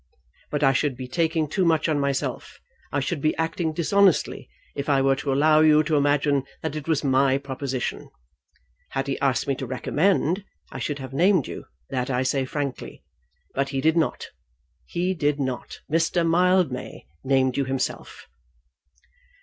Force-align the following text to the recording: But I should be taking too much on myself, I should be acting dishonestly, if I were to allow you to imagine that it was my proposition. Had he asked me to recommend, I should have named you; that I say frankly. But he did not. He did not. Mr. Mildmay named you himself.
But 0.49 0.63
I 0.63 0.73
should 0.73 0.97
be 0.97 1.07
taking 1.07 1.47
too 1.47 1.63
much 1.63 1.87
on 1.87 1.99
myself, 1.99 2.59
I 2.91 2.99
should 2.99 3.21
be 3.21 3.35
acting 3.35 3.71
dishonestly, 3.71 4.49
if 4.75 4.89
I 4.89 4.99
were 4.99 5.15
to 5.17 5.31
allow 5.31 5.59
you 5.61 5.83
to 5.83 5.95
imagine 5.95 6.43
that 6.63 6.75
it 6.75 6.87
was 6.87 7.03
my 7.03 7.37
proposition. 7.37 8.09
Had 8.93 9.05
he 9.05 9.19
asked 9.19 9.45
me 9.47 9.53
to 9.57 9.67
recommend, 9.67 10.43
I 10.71 10.79
should 10.79 10.97
have 10.97 11.13
named 11.13 11.45
you; 11.47 11.65
that 11.91 12.09
I 12.09 12.23
say 12.23 12.45
frankly. 12.45 13.03
But 13.53 13.69
he 13.69 13.79
did 13.79 13.95
not. 13.95 14.29
He 14.87 15.13
did 15.13 15.39
not. 15.39 15.81
Mr. 15.87 16.27
Mildmay 16.27 17.05
named 17.23 17.55
you 17.55 17.65
himself. 17.65 18.27